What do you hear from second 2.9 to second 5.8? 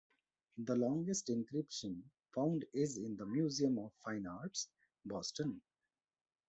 in the Museum of Fine Arts, Boston.